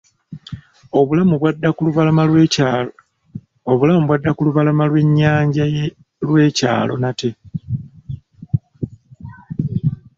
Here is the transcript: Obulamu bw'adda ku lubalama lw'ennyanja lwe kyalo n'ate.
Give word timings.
Obulamu 0.99 1.35
bw'adda 4.07 4.33
ku 4.35 4.41
lubalama 4.45 4.83
lw'ennyanja 4.89 5.63
lwe 6.25 6.43
kyalo 6.57 6.93
n'ate. 7.01 7.29